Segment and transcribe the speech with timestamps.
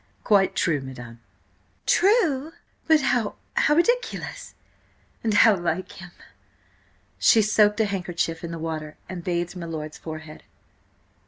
[0.23, 1.19] "Quite true, madam."
[1.85, 2.53] "True?
[2.87, 6.09] But how–how ridiculous–and how like him!"
[7.19, 10.41] She soaked a handkerchief in the water, and bathed my lord's forehead.